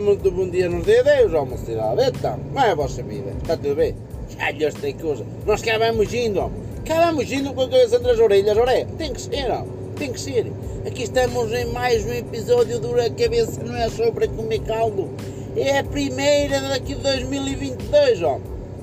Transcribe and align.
Muito 0.00 0.30
bom 0.30 0.46
dia 0.48 0.68
nos 0.68 0.84
dia 0.84 1.02
Deus, 1.02 1.32
ó 1.32 1.44
mocidade. 1.46 2.02
Então, 2.08 2.38
como 2.38 2.60
é 2.60 2.70
a 2.70 2.74
vossa 2.74 3.02
vida? 3.02 3.30
Está 3.40 3.56
tudo 3.56 3.76
bem? 3.76 3.94
Olha 4.38 4.66
esta 4.66 4.92
coisa. 4.92 5.24
Nós 5.46 5.62
cá 5.62 5.78
vamos 5.78 6.12
indo, 6.12 6.38
ó. 6.40 6.50
Cá 6.84 7.06
vamos 7.06 7.32
indo 7.32 7.54
com 7.54 7.62
a 7.62 7.68
cabeça 7.68 7.96
entre 7.96 8.10
as 8.10 8.18
orelhas, 8.18 8.58
ora 8.58 8.74
é? 8.74 8.84
Tem 8.84 9.12
que 9.12 9.20
ser, 9.20 9.50
ó. 9.50 9.64
Tem 9.96 10.12
que 10.12 10.20
ser. 10.20 10.52
Aqui 10.86 11.04
estamos 11.04 11.50
em 11.52 11.66
mais 11.72 12.04
um 12.04 12.12
episódio 12.12 12.78
do 12.78 13.00
A 13.00 13.08
Cabeça 13.08 13.62
Não 13.64 13.74
É 13.74 13.88
Sobre 13.88 14.28
Comer 14.28 14.60
Caldo. 14.60 15.08
É 15.56 15.78
a 15.78 15.84
primeira 15.84 16.60
daqui 16.60 16.94
de 16.94 17.02
2022, 17.02 18.22
ó. 18.22 18.38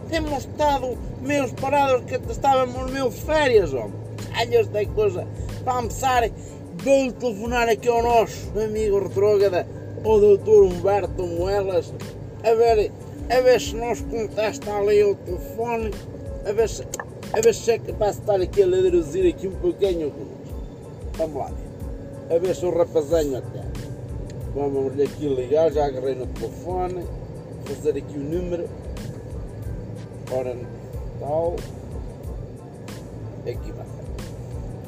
Temos 0.10 0.40
estado 0.40 0.98
meus 1.22 1.52
parados 1.52 2.06
que 2.06 2.20
estávamos 2.32 2.92
meio 2.92 3.12
férias, 3.12 3.72
ó. 3.74 3.88
Olha 4.40 4.60
esta 4.60 4.86
coisa. 4.88 5.28
Para 5.64 5.74
começar, 5.76 6.30
vou 6.84 7.12
telefonar 7.12 7.70
aqui 7.70 7.88
ao 7.88 8.02
nosso 8.02 8.52
amigo 8.60 8.98
retrógrada 9.00 9.83
o 10.04 10.20
doutor 10.20 10.64
Humberto 10.64 11.26
Moelas 11.26 11.94
a 12.44 12.54
ver, 12.54 12.92
a 13.30 13.42
ver 13.42 13.62
se 13.62 13.76
nos 13.76 14.02
contesta 14.02 14.74
ali 14.76 15.04
o 15.04 15.16
telefone, 15.16 15.92
a 16.46 16.52
ver 16.52 16.68
se, 16.68 16.84
a 17.32 17.42
ver 17.42 17.56
se 17.56 17.72
é 17.72 17.80
capaz 17.80 18.16
de 18.16 18.22
estar 18.22 18.42
aqui 18.42 18.64
a 18.64 18.68
ladruzir 18.68 19.34
aqui 19.34 19.48
um 19.48 19.56
pouquinho 19.56 20.12
Vamos 21.16 21.36
lá, 21.36 21.52
a 22.30 22.38
ver 22.40 22.56
se 22.56 22.66
o 22.66 22.76
rapazinho 22.76 23.38
até. 23.38 23.64
Vamos 24.56 25.00
aqui 25.00 25.28
ligar, 25.28 25.72
já 25.72 25.86
agarrei 25.86 26.16
no 26.16 26.26
telefone, 26.28 27.06
fazer 27.66 27.98
aqui 27.98 28.18
o 28.18 28.20
número. 28.20 28.68
Ora, 30.32 30.56
tal. 31.20 31.56
Aqui 33.42 33.72
vai. 33.72 33.86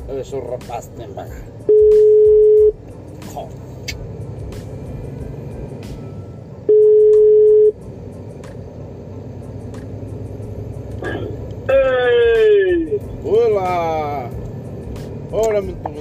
A 0.10 0.13
ver 0.13 0.26
se 0.26 0.36
o 0.36 0.40
rapaz 0.40 0.90
tem 0.98 1.08
bagagem. 1.10 1.44
Oh. 3.36 3.65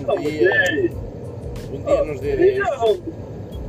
Bom 0.06 0.16
dia! 0.18 0.90
Bom 1.70 1.78
dia 1.86 2.04
nos 2.04 2.20
dia 2.20 2.36
10. 2.36 2.58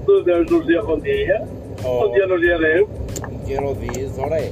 Do 0.05 0.23
Deus 0.23 0.51
nos 0.51 0.65
dia 0.65 0.81
bom 0.83 0.99
dia. 0.99 1.47
Oh. 1.83 2.07
Bom 2.07 2.11
dia 2.13 2.27
nos 2.27 2.41
dia 2.41 2.57
Deus. 2.57 2.89
Quero 3.47 3.75
dias, 3.75 4.17
ora 4.19 4.39
é. 4.39 4.51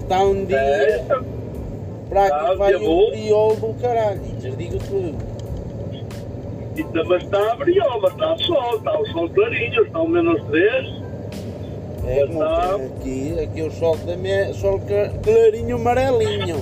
Está 0.00 0.22
um 0.24 0.44
dia 0.44 0.56
É, 0.58 1.04
para 2.08 2.30
que 2.50 2.56
vai 2.56 2.68
dia 2.76 2.78
um 2.80 2.84
bom. 2.84 3.10
friol 3.10 3.56
do 3.56 3.74
caralho. 3.80 4.20
Já 4.40 4.50
digo 4.50 4.78
tudo. 4.78 5.14
e 6.76 6.84
também 6.84 7.18
está 7.18 7.52
a 7.52 7.56
mas 7.56 8.12
está 8.12 8.36
sol, 8.38 8.76
está 8.76 8.98
o 9.00 9.06
sol 9.06 9.28
clarinho, 9.30 9.82
está 9.84 10.00
o 10.00 10.08
menos 10.08 10.42
3. 10.50 11.04
É 12.06 12.22
aqui, 12.86 13.40
aqui 13.42 13.62
o 13.62 13.70
sol 13.70 13.96
também, 14.04 14.52
sol 14.54 14.78
cla- 14.80 15.08
clarinho 15.22 15.76
amarelinho. 15.76 16.56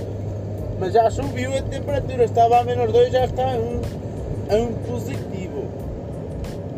Mas 0.78 0.92
já 0.92 1.11
subiu 1.11 1.56
a 1.56 1.62
temperatura, 1.62 2.25
estava 2.25 2.59
a 2.61 2.65
menos 2.65 2.92
2, 2.92 3.12
já 3.12 3.25
está 3.25 3.45
a 3.45 3.56
um, 3.56 3.81
a 4.51 4.55
um 4.56 4.73
positivo. 4.73 5.65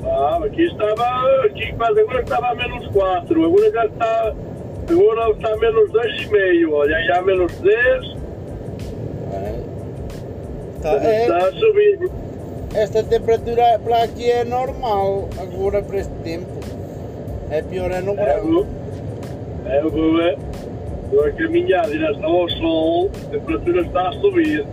Ah, 0.05 0.39
aqui 0.45 0.63
estava, 0.67 1.45
aqui 1.47 1.73
quase 1.73 2.01
agora 2.01 2.21
estava 2.23 2.49
a 2.49 2.55
menos 2.55 2.87
4, 2.89 3.45
agora 3.45 3.71
já 3.73 3.87
está, 3.87 4.35
agora 4.91 5.31
está 5.31 5.49
a 5.53 5.57
menos 5.57 5.91
2,5, 5.91 6.73
olha, 6.73 6.97
aí 6.97 7.11
há 7.13 7.23
menos 7.23 7.53
3, 7.57 8.17
É. 9.33 9.61
Tá, 10.83 10.93
é, 11.03 11.23
está 11.23 11.39
a 11.39 11.53
subir. 11.53 12.11
esta 12.75 13.03
temperatura 13.03 13.81
para 13.83 14.03
aqui 14.05 14.31
é 14.31 14.45
normal, 14.45 15.29
agora 15.41 15.81
para 15.83 15.97
este 15.97 16.13
tempo. 16.23 16.61
É 17.51 17.63
pior 17.63 17.91
é 17.91 18.01
no 18.03 18.13
É, 18.13 18.17
verão. 18.17 18.67
é, 19.67 19.81
vou, 19.83 20.21
é, 20.21 20.37
vou 21.15 21.25
a 21.25 21.31
caminhar 21.33 21.87
em 21.87 21.93
direção 21.93 22.25
ao 22.25 22.49
sol, 22.51 23.11
a 23.27 23.31
temperatura 23.31 23.83
está 23.83 24.09
a 24.09 24.13
subir. 24.15 24.67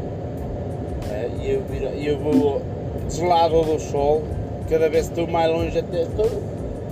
É, 1.11 1.29
e 1.41 1.51
eu, 1.51 1.63
eu 1.95 2.17
vou 2.17 2.61
deslado 3.05 3.61
do 3.63 3.79
sol, 3.79 4.23
cada 4.69 4.89
vez 4.89 5.07
estou 5.07 5.27
mais 5.27 5.51
longe 5.51 5.77
até 5.77 6.03
estou 6.03 6.29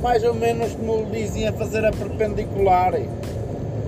mais 0.02 0.24
ou 0.24 0.34
menos 0.34 0.74
como 0.76 1.06
dizem 1.08 1.48
a 1.48 1.54
fazer 1.54 1.84
a 1.86 1.92
perpendicular 1.92 2.94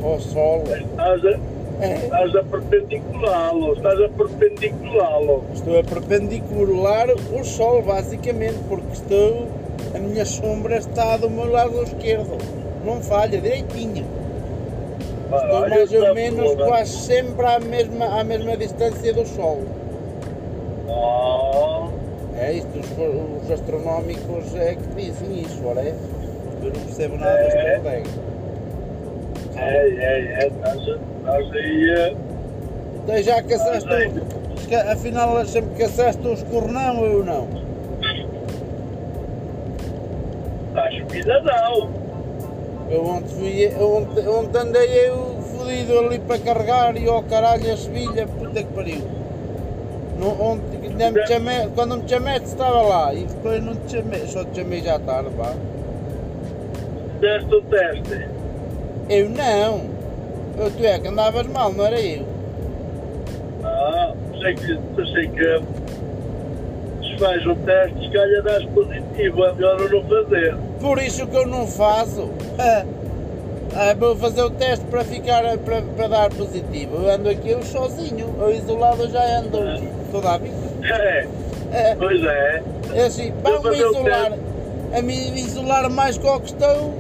ao 0.03 0.19
sol. 0.19 0.63
Estás 0.63 1.25
a, 1.25 1.39
É, 1.81 1.95
estás 1.95 2.35
a 2.35 2.43
perpendiculá-lo, 2.43 3.73
estás 3.73 4.01
a 4.01 4.09
perpendiculá-lo. 4.09 5.43
estou 5.53 5.79
a 5.79 5.83
perpendicular 5.83 7.07
o 7.11 7.43
sol 7.43 7.81
basicamente, 7.81 8.57
porque 8.67 8.93
estou. 8.93 9.47
A 9.95 9.99
minha 9.99 10.25
sombra 10.25 10.77
está 10.77 11.17
do 11.17 11.29
meu 11.29 11.49
lado 11.49 11.81
esquerdo. 11.83 12.37
Não 12.85 13.01
falha, 13.01 13.39
direitinho. 13.39 14.05
Estou 15.33 15.61
Olha 15.61 15.69
mais 15.69 15.93
ou 15.93 16.13
menos 16.13 16.55
quase 16.55 16.91
sempre 16.97 17.45
à 17.45 17.59
mesma, 17.59 18.19
à 18.19 18.23
mesma 18.23 18.57
distância 18.57 19.13
do 19.13 19.25
sol. 19.25 19.59
Ah, 20.89 21.87
É 22.37 22.53
isto, 22.53 22.69
os, 22.79 23.43
os 23.45 23.51
astronómicos 23.51 24.55
é 24.55 24.75
que 24.75 24.87
dizem 24.95 25.41
isso, 25.41 25.61
ora 25.65 25.81
é? 25.81 25.93
Eu 26.63 26.65
não 26.73 26.81
percebo 26.85 27.17
nada 27.17 27.37
desta 27.37 27.59
É. 27.59 27.77
bodega. 27.77 28.09
é, 29.57 29.87
é, 29.89 30.43
é, 30.43 30.47
estás 30.47 31.51
aí 31.51 31.91
a... 31.91 32.13
Então 33.03 33.23
já 33.23 33.41
caçaste, 33.43 33.89
o- 33.89 34.67
que- 34.67 34.75
afinal 34.75 35.45
sempre 35.45 35.75
caçaste 35.83 36.27
os 36.27 36.43
cornão 36.43 37.01
ou 37.01 37.23
não? 37.23 37.47
Estás 40.69 40.95
subida 40.95 41.41
não. 41.41 42.00
Eu 42.91 43.05
ontem 43.05 43.27
fui, 43.29 43.67
ontem, 43.81 44.27
ontem 44.27 44.59
andei 44.59 45.07
eu 45.07 45.41
fodido 45.57 45.97
ali 45.97 46.19
para 46.19 46.37
carregar 46.39 46.97
e 46.97 47.07
ao 47.07 47.23
caralho 47.23 47.71
a 47.71 47.77
Sevilha, 47.77 48.27
puta 48.27 48.61
que 48.61 48.73
pariu. 48.73 49.01
No, 50.19 50.29
ontem, 50.43 50.77
ainda 50.83 51.09
me 51.09 51.25
chamei, 51.25 51.69
quando 51.73 51.97
me 51.97 52.09
chamaste 52.09 52.47
estava 52.47 52.81
lá 52.81 53.13
e 53.13 53.23
depois 53.23 53.63
não 53.63 53.75
te 53.75 53.93
chamei, 53.93 54.27
só 54.27 54.43
te 54.43 54.59
chamei 54.59 54.81
já 54.81 54.99
tarde, 54.99 55.29
pá. 55.37 55.53
Deste 57.21 57.55
o 57.55 57.61
teste. 57.61 58.27
Eu 59.09 59.29
não, 59.29 59.89
eu, 60.59 60.71
tu 60.71 60.83
é 60.83 60.99
que 60.99 61.07
andavas 61.07 61.47
mal, 61.47 61.71
não 61.71 61.85
era 61.85 62.01
eu. 62.01 62.25
Ah, 63.63 64.13
sei 64.41 64.53
que, 64.53 64.79
sei 65.13 65.27
que 65.29 65.61
se 67.07 67.17
faz 67.17 67.45
o 67.45 67.55
teste, 67.55 68.01
se 68.01 68.11
calhar 68.11 68.43
dás 68.43 68.65
positivo, 68.65 69.45
é 69.45 69.53
melhor 69.53 69.79
eu 69.79 69.89
não 69.89 70.03
fazer. 70.09 70.70
Por 70.81 70.99
isso 70.99 71.27
que 71.27 71.35
eu 71.35 71.45
não 71.47 71.67
faço. 71.67 72.29
Ah, 72.59 72.83
vou 73.97 74.15
fazer 74.15 74.41
o 74.41 74.49
teste 74.49 74.83
para 74.85 75.03
ficar 75.03 75.43
para, 75.59 75.81
para 75.81 76.07
dar 76.07 76.29
positivo. 76.31 77.03
Eu 77.03 77.11
ando 77.11 77.29
aqui 77.29 77.51
eu 77.51 77.61
sozinho, 77.63 78.35
eu 78.39 78.51
isolado 78.51 79.09
já 79.09 79.39
ando 79.39 79.59
toda 80.11 80.31
a 80.31 80.37
vida. 80.37 80.55
É, 80.83 81.27
É, 81.71 81.95
pois 81.95 82.21
é. 82.23 82.63
é 82.93 83.03
assim, 83.03 83.31
vamos 83.41 83.63
o 83.63 83.73
isolar. 83.73 84.33
A 84.93 85.01
mim 85.01 85.33
isolar 85.35 85.89
mais 85.89 86.17
que 86.17 86.39
que 86.39 86.45
estou 86.47 86.93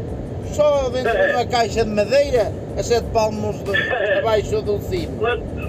só 0.53 0.89
dentro 0.89 1.11
de 1.11 1.33
uma 1.33 1.45
caixa 1.45 1.83
de 1.83 1.89
madeira, 1.89 2.51
a 2.77 2.83
sete 2.83 3.05
palmos 3.11 3.57
de, 3.63 3.71
abaixo 4.19 4.61
do 4.61 4.79
cimo. 4.79 5.21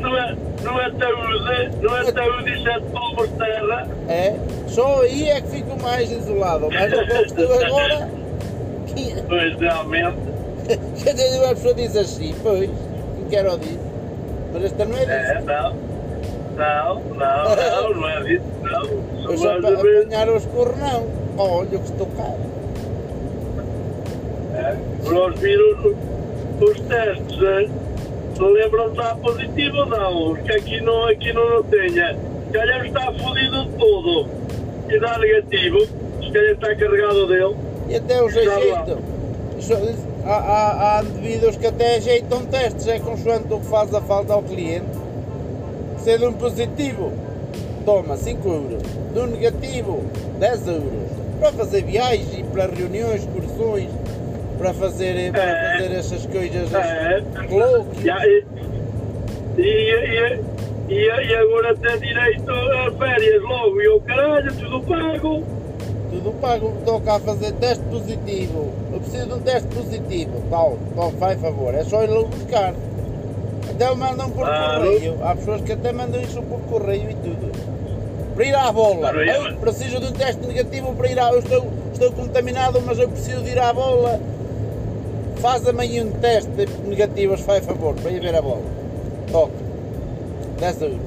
Não 0.02 0.18
é, 0.18 0.18
não 0.18 0.18
é, 0.18 0.36
não 0.62 0.80
é 0.80 0.90
taúde, 0.90 1.76
não 1.80 1.96
é 1.96 2.12
taúde 2.12 2.52
e 2.52 2.62
sete 2.62 2.84
de 2.84 3.28
terra. 3.38 3.88
É, 4.08 4.36
só 4.66 5.02
aí 5.02 5.30
é 5.30 5.40
que 5.40 5.48
fico 5.48 5.80
mais 5.80 6.10
isolado. 6.10 6.68
Mas 6.72 6.92
o 6.92 7.06
que 7.06 7.12
estou 7.14 7.54
agora. 7.54 8.08
Pois 9.28 9.60
realmente. 9.60 10.16
Quer 11.02 11.14
dizer, 11.14 11.38
uma 11.38 11.48
pessoa 11.54 11.74
diz 11.74 11.96
assim, 11.96 12.34
pois, 12.42 12.68
não 12.68 13.28
quero 13.30 13.56
dizer. 13.58 13.78
Mas 14.52 14.64
esta 14.64 14.84
não 14.84 14.96
é 14.96 15.00
disso. 15.00 15.12
É, 15.12 15.42
não. 15.42 15.92
Não, 16.54 17.00
não, 17.14 17.56
não, 17.56 17.94
não 17.94 18.08
é 18.08 18.22
disso, 18.24 18.44
não. 18.62 19.22
Eu 19.30 19.38
Só 19.38 19.60
para 19.60 19.74
apanhar 19.74 20.28
os 20.28 20.44
cornão. 20.46 21.06
Olha 21.38 21.68
que 21.68 21.76
estou 21.76 22.06
caro. 22.08 22.52
É, 24.54 24.76
nós 25.08 25.38
viram 25.38 25.94
os 26.60 26.80
testes, 26.80 27.42
é, 27.42 27.68
se 28.34 28.42
lembram 28.42 28.90
de 28.90 28.96
dar 28.96 29.16
positivo 29.16 29.76
ou 29.78 29.86
não, 29.86 30.34
que 30.34 30.52
aqui 30.52 30.80
não, 30.80 31.06
aqui 31.08 31.32
não, 31.32 31.50
não 31.50 31.62
tenha. 31.64 32.16
Se 32.46 32.52
calhar 32.52 32.86
está 32.86 33.12
fodido 33.12 33.64
de 33.64 33.72
todo 33.76 34.28
e 34.88 34.98
dá 34.98 35.18
negativo, 35.18 35.78
se 35.80 36.30
calhar 36.30 36.52
está 36.52 36.74
carregado 36.74 37.26
dele. 37.26 37.56
E 37.88 37.96
até 37.96 38.22
os 38.22 38.36
ajeitam. 38.36 38.98
Há, 40.24 40.34
há, 40.34 40.98
há 40.98 41.02
indivíduos 41.02 41.56
que 41.56 41.66
até 41.66 41.96
ajeitam 41.96 42.46
testes, 42.46 42.86
é 42.86 42.98
consoante 42.98 43.52
o 43.52 43.60
que 43.60 43.66
faz 43.66 43.94
a 43.94 44.00
falta 44.00 44.32
ao 44.32 44.42
cliente. 44.42 44.86
Se 45.98 46.18
de 46.18 46.26
um 46.26 46.32
positivo, 46.32 47.12
toma 47.84 48.16
5 48.16 48.48
euros. 48.48 48.82
De 49.12 49.20
um 49.20 49.26
negativo, 49.26 50.02
10 50.38 50.68
euros. 50.68 51.10
Para 51.38 51.52
fazer 51.52 51.84
viagens 51.84 52.38
e 52.38 52.42
para 52.44 52.66
reuniões, 52.66 53.22
excursões, 53.22 53.90
para 54.58 54.74
fazer, 54.74 55.32
para 55.32 55.42
É. 55.42 55.72
fazer 55.78 55.94
essas 55.96 56.26
coisas, 56.26 56.72
É. 56.74 57.22
Já, 58.04 58.18
e, 58.26 58.44
e, 59.58 60.94
e, 60.94 61.34
agora 61.36 61.74
tem 61.76 61.98
direito 61.98 62.50
a 62.50 62.90
férias 62.98 63.42
logo 63.42 63.80
e 63.80 63.88
o 63.88 64.00
caralho, 64.00 64.52
tudo 64.54 64.80
pago. 64.82 65.42
tudo 66.10 66.32
pago. 66.40 66.74
Estou 66.78 67.00
cá 67.00 67.16
a 67.16 67.20
fazer 67.20 67.52
teste 67.52 67.82
positivo. 67.84 68.72
Eu 68.92 69.00
preciso 69.00 69.26
de 69.26 69.32
um 69.34 69.40
teste 69.40 69.68
positivo. 69.68 70.42
Tal, 70.50 70.78
tal, 70.94 71.10
faz 71.12 71.40
favor. 71.40 71.74
É 71.74 71.84
só 71.84 72.02
ir 72.04 72.08
lá 72.10 72.22
buscar. 72.24 72.74
Até 73.70 73.90
o 73.90 73.96
mandam 73.96 74.28
por 74.30 74.46
Ah, 74.46 74.76
correio. 74.78 75.16
Há 75.22 75.34
pessoas 75.34 75.62
que 75.62 75.72
até 75.72 75.92
mandam 75.92 76.20
isso 76.20 76.42
por 76.42 76.60
correio 76.62 77.10
e 77.10 77.14
tudo. 77.14 77.52
Para 78.34 78.44
ir 78.44 78.54
à 78.54 78.70
bola. 78.72 79.10
Eu 79.12 79.56
preciso 79.56 80.00
de 80.00 80.06
um 80.06 80.12
teste 80.12 80.46
negativo 80.46 80.94
para 80.94 81.10
ir 81.10 81.18
à. 81.18 81.30
Eu 81.30 81.38
estou, 81.38 81.66
estou 81.92 82.12
contaminado, 82.12 82.80
mas 82.84 82.98
eu 82.98 83.08
preciso 83.08 83.40
de 83.42 83.50
ir 83.50 83.58
à 83.58 83.72
bola. 83.72 84.20
Faz-me 85.42 85.82
aí 85.82 86.00
um 86.00 86.12
teste 86.12 86.48
de 86.52 86.66
negativos, 86.88 87.40
faz 87.40 87.66
favor, 87.66 87.96
para 87.96 88.12
ir 88.12 88.20
ver 88.20 88.36
a 88.36 88.40
bola. 88.40 88.62
Toca. 89.32 89.52
10 90.60 90.82
euros. 90.82 90.98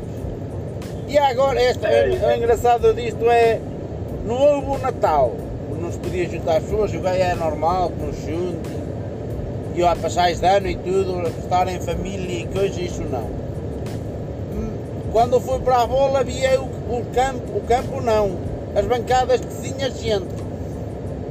E 1.07 1.17
agora, 1.17 1.63
este, 1.63 1.85
o 1.85 2.31
engraçado 2.35 2.93
disto 2.93 3.29
é. 3.31 3.61
Não 4.25 4.35
houve 4.35 4.71
o 4.71 4.77
Natal. 4.79 5.31
Não 5.79 5.89
se 5.89 5.99
podia 5.99 6.27
juntar 6.27 6.57
as 6.57 6.63
pessoas, 6.63 6.93
o 6.93 6.99
gajo 6.99 7.21
é 7.21 7.33
normal, 7.35 7.91
que 7.91 8.03
não 8.03 8.13
se 8.13 8.29
junte. 8.29 8.69
E 9.73 9.83
ó, 9.83 9.95
passais 9.95 10.41
de 10.41 10.45
ano 10.47 10.67
e 10.67 10.75
tudo, 10.75 11.27
estar 11.39 11.67
em 11.69 11.79
família 11.79 12.39
e 12.41 12.47
coisa, 12.47 12.81
isso 12.81 13.03
não. 13.03 13.29
Quando 15.13 15.33
eu 15.38 15.39
fui 15.39 15.59
para 15.59 15.83
a 15.83 15.88
bola, 15.88 16.19
havia 16.19 16.59
o, 16.59 16.65
o 16.65 17.05
campo, 17.13 17.57
o 17.57 17.61
campo 17.61 18.01
não, 18.01 18.31
as 18.75 18.85
bancadas 18.85 19.39
de 19.39 19.53
cinhas 19.53 19.97
gente. 19.97 20.27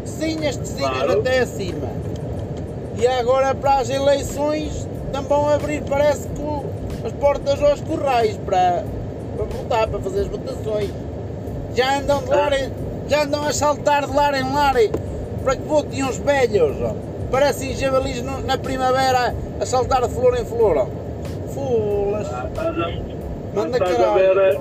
Cinhas 0.06 0.56
de 0.56 0.68
cinhas 0.68 0.90
Claro. 0.90 1.20
até 1.20 1.40
acima. 1.40 1.88
E 2.99 3.06
agora 3.06 3.55
para 3.55 3.76
as 3.79 3.91
eleições 3.91 4.88
também 5.12 5.29
vão 5.29 5.49
abrir, 5.49 5.82
parece 5.88 6.29
que 6.29 7.06
as 7.06 7.12
portas 7.12 7.62
aos 7.62 7.81
corrais 7.81 8.37
para, 8.44 8.85
para 9.37 9.44
votar, 9.46 9.88
para 9.88 10.00
fazer 10.00 10.20
as 10.23 10.26
votações. 10.29 10.91
Já 11.75 11.99
andam 11.99 12.23
de 12.23 12.29
lar 12.31 12.52
em- 12.52 12.73
já 13.08 13.25
andam 13.25 13.44
a 13.44 13.52
saltar 13.52 14.06
de 14.06 14.14
lar 14.17 14.35
em 14.35 14.52
lar 14.52 14.75
para 15.43 15.56
que 15.56 15.62
votem 15.62 16.05
os 16.05 16.17
velhos. 16.19 16.76
ó. 16.82 16.94
Parecem 17.31 17.75
javalis 17.75 18.23
no- 18.23 18.41
na 18.43 18.56
primavera 18.56 19.35
a 19.61 19.67
saltar 19.67 20.02
de 20.06 20.14
flor 20.14 20.38
em 20.38 20.44
flor. 20.44 20.76
ó. 20.79 20.87
Fulas. 21.52 22.26
Ah, 22.32 22.46
a, 22.56 23.55
Manda 23.55 23.79
caralho. 23.79 24.61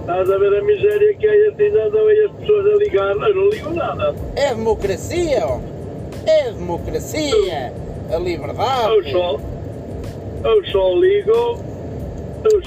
estás 0.00 0.30
a 0.30 0.38
ver 0.38 0.58
a 0.58 0.62
miséria 0.64 1.14
que 1.14 1.26
é 1.26 1.48
assim, 1.48 1.78
andam 1.80 2.06
aí 2.06 2.24
as 2.24 2.32
pessoas 2.40 2.66
a 2.66 2.76
ligar, 2.76 3.10
eu 3.28 3.34
não 3.34 3.48
ligo 3.50 3.70
nada. 3.70 4.14
É 4.36 4.48
democracia, 4.54 5.44
ó. 5.46 5.58
É 6.28 6.50
democracia. 6.52 7.72
A 8.10 8.14
Eu 8.14 8.20
liberdade. 8.20 9.12
só, 9.12 9.38
eu 10.44 10.66
só 10.66 10.94
ligo, 10.94 11.30
eu, 11.30 11.58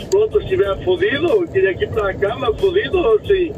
pronto, 0.10 0.40
estiver 0.42 0.84
fodido, 0.84 1.48
ir 1.56 1.90
para 1.90 2.10
a 2.10 2.14
cama 2.14 2.54
fodido, 2.58 2.98
ou 2.98 3.20
sim. 3.26 3.54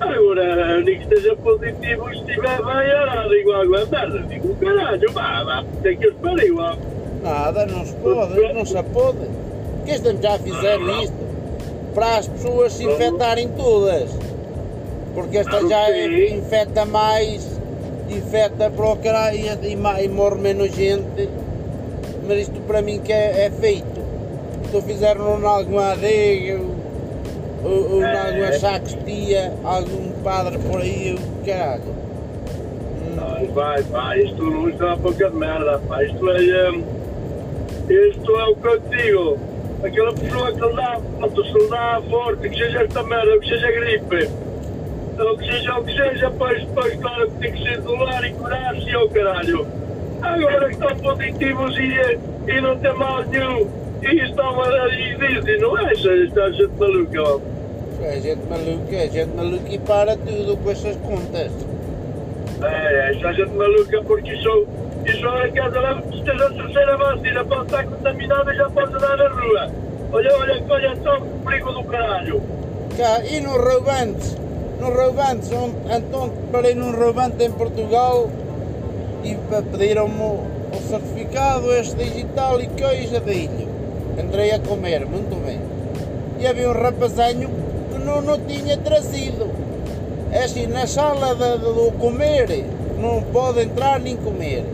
Agora, 0.00 0.80
nem 0.80 0.98
que 0.98 1.02
esteja 1.02 1.34
positivo, 1.36 2.08
se 2.10 2.20
estiver 2.20 2.62
bem, 2.62 3.22
eu 3.22 3.28
digo 3.28 3.52
merda, 3.90 4.18
digo 4.28 4.54
caralho, 4.54 5.12
vá, 5.12 5.42
vá, 5.42 5.64
tem 5.82 5.96
que 5.96 6.06
esperar 6.06 6.44
igual. 6.44 6.76
Nada, 7.22 7.66
não 7.66 7.84
se 7.84 7.94
pode, 7.94 8.52
não 8.52 8.64
se 8.64 8.82
pode. 8.84 9.18
Porque 9.76 9.90
estes 9.90 10.20
já 10.20 10.38
fizeram 10.38 11.02
isto 11.02 11.16
para 11.94 12.18
as 12.18 12.28
pessoas 12.28 12.72
se 12.74 12.84
infectarem 12.84 13.48
todas. 13.56 14.08
Porque 15.14 15.38
esta 15.38 15.66
já 15.66 15.90
infecta 16.06 16.84
mais, 16.84 17.57
infecta 18.10 18.70
para 18.70 18.86
o 18.86 18.96
caralho 18.96 19.38
e, 19.62 19.76
morre 20.08 20.38
menos 20.38 20.74
gente. 20.74 21.28
Mas 22.26 22.38
isto 22.40 22.60
para 22.62 22.82
mim 22.82 23.00
que 23.00 23.12
é, 23.12 23.46
é 23.46 23.50
feito. 23.50 23.98
Isto 24.64 24.82
fizeram 24.82 25.40
em 25.40 25.44
alguma 25.46 25.92
adega, 25.92 26.60
ou, 27.64 27.94
ou 27.94 28.02
em 28.02 28.16
alguma 28.16 28.52
sacristia, 28.52 29.52
algum 29.64 30.10
padre 30.22 30.58
por 30.58 30.80
aí, 30.80 31.16
o 31.16 31.46
caralho. 31.46 31.98
Vai, 33.16 33.46
vai, 33.46 33.82
vai, 33.82 34.20
isto 34.20 34.42
não 34.42 34.68
está 34.68 34.92
a 34.92 34.96
pouca 34.96 35.30
de 35.30 35.36
merda, 35.36 35.80
pá, 35.88 36.04
isto 36.04 36.30
é, 36.30 36.70
isto 37.88 38.38
é 38.38 38.44
o 38.44 38.56
que 38.56 38.66
eu 38.66 38.80
digo. 38.80 39.38
Aquela 39.82 40.12
pessoa 40.12 40.52
que 40.52 40.74
dá, 40.74 41.00
pronto, 41.18 41.44
se 41.44 41.52
lhe 41.52 41.68
dá 41.68 42.02
forte, 42.10 42.48
que 42.48 42.58
seja 42.58 42.82
esta 42.82 43.02
merda, 43.04 43.38
que 43.38 43.48
seja 43.48 43.70
gripe, 43.70 44.28
ou 45.18 45.36
que 45.36 45.46
seja 45.46 45.78
o 45.78 45.84
que 45.84 45.96
seja, 45.96 46.30
pois, 46.38 46.64
pois 46.74 46.94
claro 46.96 47.30
que 47.30 47.38
tem 47.38 47.52
que 47.52 47.62
ser 47.62 47.80
do 47.80 47.94
lar 47.94 48.24
e 48.24 48.32
curar-se 48.32 48.94
ao 48.94 49.08
caralho. 49.08 49.66
Agora 50.22 50.68
que 50.68 50.74
estão 50.74 50.96
positivos 50.96 51.76
e, 51.78 52.50
e 52.50 52.60
não 52.60 52.78
tem 52.78 52.92
mal 52.94 53.24
nenhum, 53.24 53.68
e 54.02 54.24
estão 54.24 54.62
a 54.62 54.88
e 54.94 55.14
dizem, 55.16 55.60
não 55.60 55.78
é? 55.78 55.92
Esta 55.92 56.52
gente 56.52 56.72
maluca, 56.78 57.22
ó. 57.22 57.40
É 58.00 58.20
gente 58.20 58.46
maluca, 58.48 58.96
é 58.96 59.08
gente 59.08 59.34
maluca 59.34 59.68
e 59.68 59.78
para 59.78 60.16
tudo 60.16 60.56
com 60.56 60.70
essas 60.70 60.96
contas. 60.96 61.52
É, 62.62 63.10
esta 63.10 63.32
gente 63.32 63.50
maluca 63.50 64.02
porque 64.04 64.32
isso, 64.32 64.66
isso 65.04 65.28
é 65.28 65.48
que 65.48 65.58
ela 65.58 66.02
esteja 66.12 66.46
a 66.46 66.50
terceira 66.50 66.96
vacina, 66.96 67.44
pode 67.44 67.62
estar 67.62 67.84
contaminada 67.84 68.52
e 68.52 68.56
já 68.56 68.70
pode 68.70 68.94
andar 68.94 69.16
na 69.16 69.28
rua. 69.28 69.70
Olha, 70.12 70.36
olha, 70.36 70.64
olha 70.68 70.96
só 71.02 71.18
o 71.18 71.40
perigo 71.44 71.72
do 71.72 71.84
caralho. 71.84 72.42
Cá, 72.96 73.20
e 73.24 73.40
no 73.40 73.50
roubantes, 73.50 74.36
no 74.80 74.90
roubantes, 74.90 75.50
onde, 75.52 75.74
então 75.96 76.30
parei 76.52 76.74
num 76.74 76.92
roubante 76.92 77.42
em 77.44 77.50
Portugal 77.50 78.28
e 79.24 79.34
pediram-me 79.72 80.22
o, 80.22 80.40
certificado, 80.88 81.72
este 81.74 81.96
digital 81.96 82.60
e 82.60 82.66
coisa 82.68 83.18
ilho. 83.32 83.68
Entrei 84.22 84.52
a 84.52 84.58
comer, 84.58 85.04
muito 85.06 85.34
bem. 85.44 85.58
E 86.38 86.46
havia 86.46 86.68
um 86.70 86.72
rapazinho 86.72 87.50
que 87.92 87.98
não, 88.04 88.20
não 88.22 88.38
tinha 88.40 88.76
trazido. 88.76 89.48
É 90.32 90.44
assim, 90.44 90.66
na 90.66 90.86
sala 90.86 91.34
de- 91.34 91.58
de- 91.58 91.72
do 91.72 91.92
comer, 91.98 92.64
não 93.00 93.22
pode 93.32 93.60
entrar 93.62 93.98
nem 94.00 94.16
comer. 94.16 94.64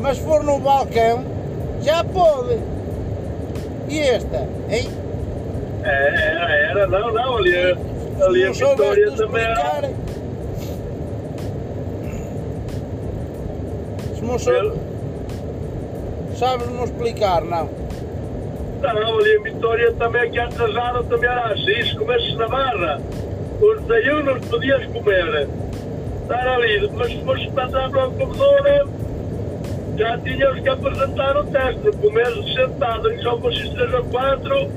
Mas 0.00 0.18
for 0.18 0.42
no 0.44 0.58
balcão, 0.58 1.24
já 1.82 2.04
pode. 2.04 2.58
E 3.88 3.98
esta, 4.00 4.46
hein? 4.70 4.88
É, 5.82 6.30
era, 6.30 6.52
era, 6.52 6.86
não, 6.86 7.12
não, 7.12 7.36
ali, 7.38 7.54
a- 7.56 7.76
ali 8.22 8.44
a 8.44 8.46
não 8.46 8.54
Vitória 8.54 9.12
também 9.12 9.44
é- 9.44 9.94
não 14.22 14.38
sou... 14.38 14.78
Sabes-me 16.36 16.82
explicar, 16.84 17.42
não? 17.42 17.68
Não, 18.80 19.18
ali 19.18 19.36
a 19.36 19.42
Vitória 19.42 19.92
também 19.94 20.30
que 20.30 20.38
atrasaram 20.38 21.04
também 21.04 21.30
era 21.30 21.52
assim, 21.52 21.82
se 21.82 21.96
comesses 21.96 22.36
na 22.36 22.48
barra, 22.48 23.00
os 23.60 23.80
desayunos 23.82 24.44
podias 24.46 24.84
comer. 24.86 25.48
Estar 26.22 26.48
ali, 26.48 26.90
mas 26.94 27.12
se 27.12 27.22
fores 27.22 27.46
passar 27.52 27.90
para 27.90 28.08
o 28.08 28.12
comedor, 28.12 28.88
já 29.96 30.18
tínhamos 30.18 30.60
que 30.60 30.68
apresentar 30.68 31.36
o 31.36 31.44
teste, 31.44 31.92
comer 31.98 32.32
sentado, 32.54 33.10
que 33.10 33.22
só 33.22 33.38
fosses 33.38 33.68
três 33.70 33.94
ou 33.94 34.04
quatro, 34.04 34.70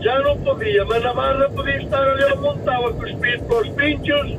já 0.00 0.18
não 0.22 0.36
podia, 0.38 0.84
mas 0.84 1.02
na 1.02 1.12
barra 1.14 1.48
podia 1.50 1.82
estar 1.82 2.02
ali 2.02 2.22
ao 2.24 2.36
montão 2.38 2.86
a 2.86 2.92
cuspir 2.92 3.40
para 3.42 3.56
os 3.56 3.68
pinchos, 3.70 4.36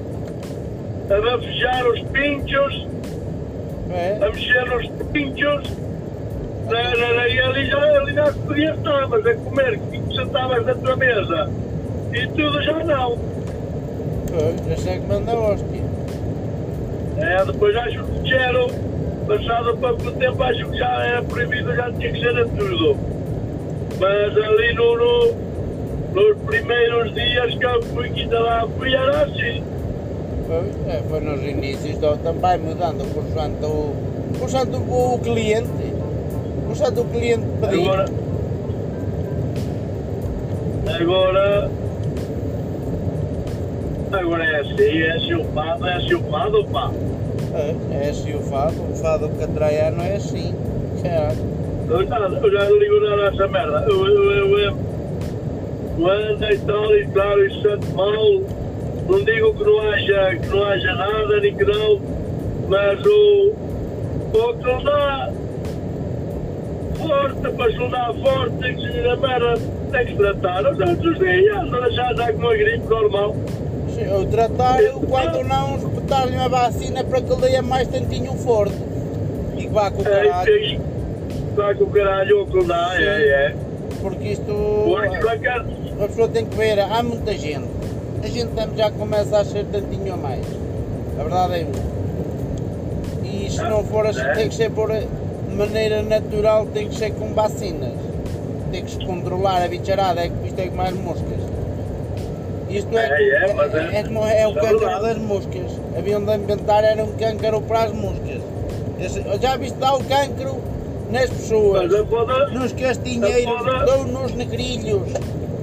a 1.09 1.21
bafejar 1.21 1.87
os 1.87 2.01
pinchos, 2.03 2.87
É? 3.91 4.17
a 4.21 4.29
mexer 4.29 4.65
nos 4.65 4.87
pinchos, 5.11 5.69
na, 6.67 6.83
na, 6.95 7.13
na, 7.13 7.27
e 7.27 7.39
ali 7.39 7.65
já, 7.65 7.77
ali 7.81 8.13
já 8.13 8.33
podia 8.33 8.71
estar, 8.73 9.07
mas 9.07 9.25
a 9.25 9.33
comer, 9.35 9.79
que 9.79 10.15
sentavas 10.15 10.65
na 10.65 10.75
tua 10.75 10.95
mesa, 10.95 11.49
e 12.13 12.27
tudo 12.27 12.61
já 12.63 12.83
não. 12.83 13.17
Pois, 14.31 14.67
esse 14.79 14.89
é 14.89 14.93
que 14.97 15.07
manda 15.07 15.33
hóstia. 15.33 15.81
É, 17.17 17.43
depois 17.45 17.75
acho 17.75 18.03
que 18.03 18.29
quero, 18.29 18.67
passado 19.27 19.77
pouco 19.77 20.11
tempo, 20.11 20.41
acho 20.43 20.69
que 20.69 20.77
já 20.77 21.03
era 21.05 21.23
proibido, 21.23 21.75
já 21.75 21.91
tinha 21.91 22.13
que 22.13 22.19
ser 22.19 22.37
a 22.37 22.45
tudo. 22.45 22.97
Mas 23.99 24.37
ali 24.37 24.73
no, 24.75 24.95
no- 24.95 25.48
nos 26.13 26.37
primeiros 26.45 27.13
dias 27.13 27.55
que 27.55 27.65
eu 27.65 27.83
fui, 27.83 28.09
que 28.09 28.25
lá 28.27 28.67
fui, 28.77 28.93
era 28.93 29.23
assim. 29.23 29.63
Pois, 30.47 30.87
é, 30.87 31.01
foi 31.07 31.19
nos 31.19 31.43
inícios, 31.43 31.95
então, 31.95 32.17
também 32.17 32.57
mudando 32.57 33.13
consoante 33.13 33.63
o, 33.65 33.93
consoante 34.39 34.75
o, 34.75 35.15
o 35.15 35.19
cliente. 35.19 35.93
Consoante 36.67 36.99
o 36.99 37.05
cliente 37.05 37.45
pedir. 37.61 37.81
Agora, 37.81 38.05
agora, 40.99 41.71
agora 44.11 44.43
é 44.43 44.59
assim, 44.61 45.01
é 45.01 45.19
chupado, 45.19 45.87
é 45.87 45.99
chupado, 46.01 46.65
pá. 46.65 46.91
É, 47.53 48.05
é 48.05 48.09
assim 48.09 48.35
o 48.35 48.41
fado, 48.41 48.75
o 48.91 48.95
fado 48.95 49.29
catraiano 49.39 50.01
é 50.01 50.15
assim. 50.15 50.53
Caralho. 51.01 51.59
Eu 51.89 52.07
já, 52.07 52.17
eu 52.17 52.51
já 52.51 52.69
não 52.69 52.77
ligo 52.77 52.99
nada 52.99 53.23
a 53.23 53.33
essa 53.33 53.47
merda. 53.47 53.85
Eu, 53.87 54.05
eu, 54.05 54.31
eu, 54.31 54.59
eu, 54.59 54.88
quando 55.99 56.43
e 56.43 56.57
tal 56.59 56.95
e 56.95 57.05
claro, 57.07 57.45
isso 57.45 57.67
é 57.67 57.77
mal. 57.93 58.41
Não 59.07 59.23
digo 59.23 59.53
que 59.55 59.63
não 59.63 59.79
haja, 59.81 60.35
que 60.35 60.47
não 60.47 60.63
haja 60.63 60.95
nada, 60.95 61.39
nem 61.41 61.55
que 61.55 61.65
não, 61.65 61.99
mas 62.67 63.05
o, 63.05 63.53
o 64.33 64.53
que 64.53 64.65
não 64.65 64.83
dá 64.83 65.31
forte, 66.95 67.51
para 67.55 67.71
se 67.71 67.89
dá 67.89 68.13
forte, 68.13 68.55
tem 68.57 68.75
que 68.75 68.81
ser 68.81 69.09
a 69.09 69.15
merda, 69.15 69.53
tem 69.91 70.05
que 70.05 70.11
se 70.11 70.17
tratar. 70.17 70.71
Os 70.71 70.79
outros 70.79 71.19
dias, 71.19 71.95
já 72.15 72.33
com 72.33 72.39
uma 72.39 72.55
gripe 72.55 72.87
normal. 72.87 73.35
ou 74.11 74.25
tratar, 74.27 74.79
ou 74.93 75.01
quando 75.01 75.43
não, 75.43 75.77
espetar-lhe 75.77 76.35
uma 76.35 76.49
vacina 76.49 77.03
para 77.03 77.21
que 77.21 77.31
ele 77.33 77.41
dê 77.41 77.61
mais 77.61 77.87
tantinho 77.87 78.33
forte. 78.33 78.75
E 79.57 79.63
que 79.63 79.69
vá 79.69 79.89
com 79.89 80.03
o 80.03 80.07
É, 80.07 80.27
caralho. 80.27 80.57
isso 80.57 80.81
Vai 81.55 81.75
com 81.75 81.83
o 81.83 81.89
caralho, 81.89 82.43
o 82.43 82.45
que 82.45 82.63
dá, 82.65 82.91
é, 82.95 83.27
é. 83.27 83.55
Porque 84.01 84.29
isto. 84.29 84.45
Para 85.19 85.37
A 86.01 86.07
pessoa 86.07 86.27
tem 86.29 86.45
que 86.45 86.55
ver, 86.55 86.79
há 86.79 87.03
muita 87.03 87.33
gente. 87.37 87.67
A 88.23 88.27
gente 88.27 88.47
também 88.51 88.77
já 88.77 88.91
começa 88.91 89.37
a 89.39 89.45
ser 89.45 89.65
tantinho 89.65 90.13
a 90.13 90.17
mais. 90.17 90.45
A 91.19 91.23
verdade 91.23 91.53
é 91.55 91.59
isso. 91.61 91.89
E 93.23 93.51
se 93.51 93.61
não 93.63 93.83
for 93.83 94.05
assim, 94.07 94.21
É. 94.21 94.33
tem 94.33 94.49
que 94.49 94.55
ser 94.55 94.71
por 94.71 94.89
de 94.91 95.55
maneira 95.55 96.01
natural, 96.01 96.65
tem 96.67 96.87
que 96.87 96.95
ser 96.97 97.11
com 97.13 97.33
vacinas. 97.33 97.93
Tem 98.71 98.83
que 98.85 98.91
se 98.91 99.05
controlar 99.05 99.63
a 99.63 99.67
bicharada, 99.67 100.21
é 100.21 100.29
que 100.29 100.47
isto 100.47 100.59
é 100.59 100.67
com 100.67 100.75
mais 100.75 100.95
moscas. 100.95 101.39
Isto 102.69 102.97
é, 102.97 103.05
É, 103.05 103.11
é, 103.11 103.95
é- 103.95 103.99
é, 103.99 104.03
como 104.03 104.19
é 104.25 104.47
o 104.47 104.51
é 104.51 104.61
verdade. 104.61 105.01
das 105.01 105.17
moscas. 105.17 105.71
Haviam 105.97 106.23
de 106.23 106.35
inventar, 106.35 106.83
era 106.83 107.03
um 107.03 107.11
câncaro 107.13 107.61
para 107.61 107.83
as 107.85 107.93
moscas. 107.93 108.41
Esse- 109.01 109.23
já 109.41 109.57
viste 109.57 109.77
dá 109.79 109.95
o 109.95 110.03
cancro 110.03 110.55
nas 111.11 111.29
pessoas 111.31 111.91
nos 112.53 112.71
castinheiros, 112.73 114.11
nos 114.11 114.33
negrilhos, 114.35 115.01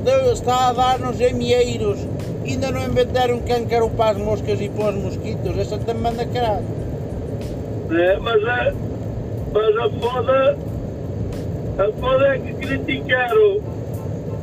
dou, 0.07 0.33
está 0.33 0.69
a 0.69 0.73
dar 0.73 0.99
nos 1.01 1.21
amieiros. 1.21 1.99
Ainda 2.45 2.71
não 2.71 2.85
inventaram 2.85 3.41
câncaro 3.41 3.91
para 3.91 4.11
as 4.11 4.19
moscas 4.19 4.61
e 4.61 4.69
para 4.69 4.91
os 4.91 5.03
mosquitos, 5.03 5.59
essa 5.59 5.79
também 5.79 6.13
manda 6.13 6.25
caralho. 6.27 6.65
é, 7.91 8.17
mas 8.19 8.43
é, 8.43 8.75
mas 9.53 9.77
a 9.77 9.91
foda, 9.91 10.59
a 11.79 11.93
foda 12.01 12.27
é 12.29 12.39
que 12.39 12.55
criticaram, 12.55 13.61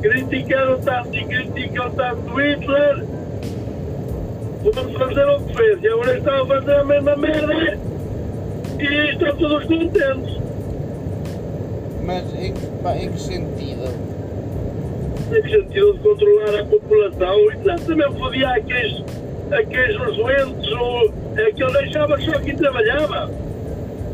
criticaram 0.02 0.80
tanto 0.80 1.16
e 1.16 1.24
criticam 1.24 1.90
tanto 1.92 2.40
Hitler, 2.40 3.06
vamos 4.74 4.92
fazer 4.98 5.26
o 5.26 5.40
que 5.40 5.56
fez, 5.56 5.82
e 5.82 5.88
agora 5.88 6.18
estão 6.18 6.42
a 6.42 6.46
fazer 6.46 6.76
a 6.76 6.84
mesma 6.84 7.16
merda, 7.16 7.78
e 8.78 9.12
estão 9.12 9.36
todos 9.36 9.64
contentes. 9.64 10.38
Mas 12.04 12.34
em 12.34 12.52
em 12.52 13.12
que 13.12 13.18
sentido? 13.18 14.13
Sentido 15.42 15.92
de 15.94 15.98
controlar 16.00 16.60
a 16.60 16.64
população 16.64 17.50
e 17.52 17.56
também 17.80 18.12
fodia 18.18 18.48
aqueles, 18.50 19.02
aqueles 19.52 20.16
doentes, 20.16 20.72
ou, 20.72 21.12
é 21.36 21.50
que 21.52 21.62
ele 21.62 21.72
deixava 21.72 22.20
só 22.20 22.38
quem 22.38 22.56
trabalhava. 22.56 23.30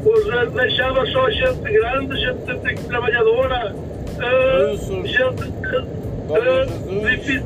Os, 0.05 0.29
eh, 0.29 0.47
deixava 0.55 1.07
só 1.07 1.31
gente 1.31 1.61
grande, 1.61 2.17
gente, 2.21 2.47
gente 2.69 2.85
trabalhadora, 2.85 3.75
eh, 4.19 4.77
gente 4.77 4.95
eh, 5.05 5.09
Jesus. 5.09 5.51
defi- 7.03 7.45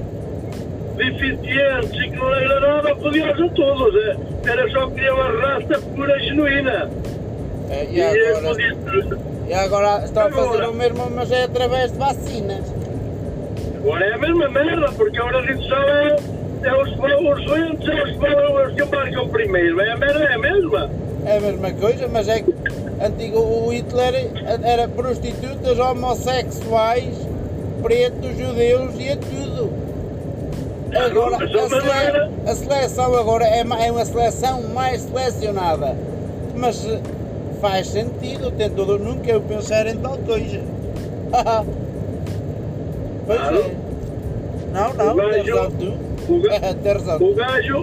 deficientes 0.97 2.01
e 2.01 2.11
que 2.11 2.17
não 2.17 2.35
era 2.35 2.61
nada, 2.61 2.95
podia-os 2.97 3.41
a 3.41 3.49
todos. 3.51 3.95
eh. 3.97 4.17
Era 4.47 4.71
só 4.71 4.87
que 4.87 4.95
queriam 4.95 5.21
a 5.21 5.31
raça 5.33 5.81
pura 5.95 6.17
e 6.17 6.27
genuína. 6.29 6.91
É, 7.71 7.85
E, 7.91 7.97
e, 7.97 8.01
eh, 8.01 8.29
agora, 8.37 8.49
podia- 8.55 9.19
e 9.49 9.55
agora 9.55 10.05
estão 10.05 10.27
a 10.27 10.31
fazer 10.31 10.65
o 10.69 10.75
mesmo, 10.75 11.11
mas 11.11 11.31
é 11.33 11.45
através 11.45 11.93
de 11.93 11.99
vacinas. 11.99 12.75
Agora 13.85 14.03
é 14.07 14.15
a 14.15 14.19
mesma 14.19 14.49
merda, 14.49 14.91
porque 14.93 15.19
agora 15.19 15.41
a 15.41 15.43
gente 15.47 15.69
só 15.69 15.77
é, 15.77 16.17
os, 16.75 16.89
os 16.91 17.45
doentes, 17.45 17.87
é 17.87 18.03
os, 18.03 18.69
os 18.69 18.75
que 18.75 18.83
embarcam 18.83 19.29
primeiro. 19.29 19.79
É 19.79 19.93
a 19.93 19.97
merda, 19.97 20.25
é 20.25 20.35
a 20.35 20.39
mesma. 20.39 20.91
É 21.27 21.37
a 21.37 21.41
mesma 21.41 21.71
coisa, 21.73 22.09
mas 22.09 22.27
é 22.29 22.41
que 22.41 22.55
antigo, 23.05 23.39
o 23.39 23.69
Hitler 23.71 24.31
era 24.63 24.89
prostitutas, 24.89 25.79
homossexuais, 25.79 27.15
pretos, 27.83 28.39
judeus 28.39 28.95
e 28.99 29.09
é 29.11 29.17
tudo. 29.17 29.71
Agora, 30.97 31.37
a, 31.37 31.69
sele- 31.69 32.31
a 32.47 32.55
seleção 32.55 33.15
agora 33.17 33.45
é, 33.45 33.59
é 33.61 33.93
uma 33.93 34.05
seleção 34.07 34.63
mais 34.69 35.03
selecionada. 35.03 35.95
Mas 36.57 36.89
faz 37.61 37.89
sentido, 37.89 38.51
tem 38.51 38.71
todo, 38.71 38.99
nunca 38.99 39.31
eu 39.31 39.43
pensar 39.43 39.87
em 39.87 39.97
tal 39.97 40.17
coisa. 40.17 40.61
pois 43.27 43.39
Claro. 43.41 43.57
é. 43.57 43.75
Não, 44.73 44.95
não, 44.95 45.13
O 45.13 45.17
gajo- 45.17 45.55
razão 45.57 45.71
tu. 45.73 46.33
O, 46.33 46.41
ga- 46.41 46.75
Tens 46.83 47.03
razão. 47.07 47.17
o 47.29 47.35
gajo, 47.35 47.79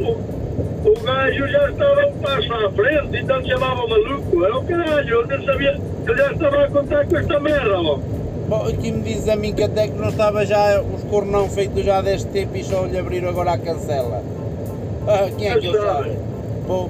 o, 0.85 0.99
gajo 1.03 1.47
já 1.47 1.69
estava 1.69 2.05
um 2.07 2.13
passo 2.17 2.53
à 2.53 2.71
frente, 2.71 3.17
então 3.17 3.45
chamava 3.45 3.87
maluco. 3.87 4.45
É 4.45 4.51
o 4.55 4.63
caralho, 4.63 5.09
eu 5.09 5.27
não 5.27 5.45
sabia, 5.45 5.79
eu 6.07 6.17
já 6.17 6.31
estava 6.33 6.63
a 6.63 6.67
contar 6.69 7.07
com 7.07 7.17
esta 7.17 7.39
merda, 7.39 7.77
ó. 7.79 7.99
Bom, 8.49 8.63
aqui 8.67 8.91
me 8.91 9.01
diz 9.03 9.29
a 9.29 9.35
mim 9.37 9.53
que 9.53 9.63
até 9.63 9.87
que 9.87 9.97
não 9.97 10.09
estava 10.09 10.45
já 10.45 10.81
os 10.81 11.03
cornão 11.05 11.47
feitos 11.47 11.85
já 11.85 12.01
deste 12.01 12.27
tempo 12.31 12.57
e 12.57 12.63
só 12.63 12.83
lhe 12.85 12.97
abriram 12.97 13.29
agora 13.29 13.51
a 13.53 13.57
cancela. 13.57 14.21
Ah, 15.07 15.29
quem 15.37 15.49
é 15.49 15.57
que 15.57 15.67
eu 15.67 15.81
sabe? 15.81 16.11
Bom, 16.67 16.89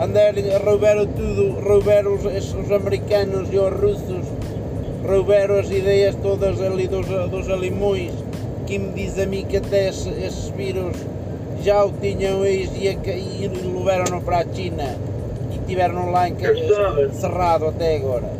andar, 0.00 0.32
roubaram 0.64 1.06
tudo, 1.06 1.58
roubaram 1.60 2.14
os- 2.14 2.54
os 2.54 2.70
americanos 2.70 3.48
e 3.52 3.58
os 3.58 3.70
russos, 3.80 4.24
roubaram 5.10 5.58
as 5.58 5.68
ideias 5.70 6.14
todas 6.22 6.60
ali 6.60 6.86
dos, 6.86 7.06
dos 7.06 7.48
alimões, 7.50 8.12
que 8.66 8.78
me 8.78 8.92
diz 8.92 9.18
a 9.18 9.26
mim 9.26 9.44
que 9.44 9.56
até 9.56 9.88
esse- 9.88 10.08
esses 10.08 10.48
vírus 10.50 10.94
já 11.62 11.84
o 11.84 11.92
tinham 12.00 12.44
eles 12.46 12.70
e, 12.76 12.86
e 12.86 13.48
levaram-no 13.76 14.22
para 14.22 14.38
a 14.38 14.44
China 14.54 14.96
e 15.52 15.58
tiveram 15.66 16.10
lá 16.10 16.28
em, 16.28 16.34
ca- 16.36 16.48
Eu 16.48 16.74
sabe. 16.74 17.14
cerrado 17.14 17.66
até 17.66 17.96
agora. 17.96 18.30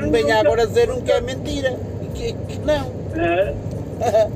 Não 0.00 0.10
venha 0.10 0.40
agora 0.40 0.66
dizer 0.66 0.90
um 0.90 1.00
que 1.00 1.10
é 1.12 1.20
mentira. 1.20 1.76
e 2.02 2.06
Que, 2.16 2.32
que 2.32 2.58
não. 2.60 2.86
É, 3.16 3.54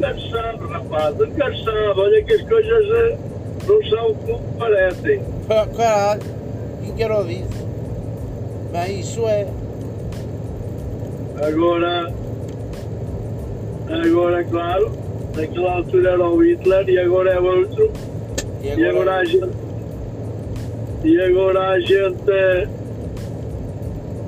cansado, 0.00 0.66
rapaz, 0.68 1.14
cansado. 1.36 2.00
Olha 2.00 2.24
que 2.24 2.32
as 2.32 2.42
coisas 2.42 2.84
eh, 2.90 3.16
não 3.66 3.82
são 3.88 4.14
como 4.14 4.40
parecem. 4.58 5.20
Ah, 5.48 5.66
Caralho, 5.76 6.22
quem 6.82 6.92
que 6.94 7.02
era 7.02 7.20
o 7.20 7.24
disse? 7.24 7.59
Bem, 8.72 9.00
isso 9.00 9.26
é. 9.26 9.48
Agora, 11.42 12.12
agora, 13.88 14.44
claro, 14.44 14.92
naquela 15.34 15.72
altura 15.72 16.10
era 16.10 16.28
o 16.28 16.38
Hitler 16.40 16.88
e 16.88 16.98
agora 16.98 17.30
é 17.30 17.40
outro. 17.40 17.90
E 18.62 18.68
E 18.68 18.72
agora 18.72 18.90
agora, 18.90 19.16
a 19.16 19.24
gente. 19.24 19.50
E 21.02 21.20
agora 21.20 21.68
a 21.70 21.80
gente 21.80 22.30
é, 22.30 22.68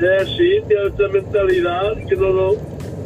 é 0.00 0.16
assim, 0.22 0.62
tem 0.66 0.86
essa 0.86 1.08
mentalidade 1.08 2.04
que 2.06 2.16
não, 2.16 2.32
não. 2.32 2.56